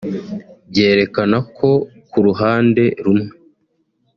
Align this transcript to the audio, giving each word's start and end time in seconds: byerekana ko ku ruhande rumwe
byerekana 0.69 1.37
ko 1.57 1.69
ku 2.09 2.17
ruhande 2.27 2.83
rumwe 3.05 3.29